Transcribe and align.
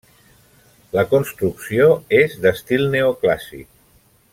La 0.97 1.03
construcció 1.11 1.91
és 2.23 2.35
d'estil 2.47 2.89
neoclàssic. 2.97 3.67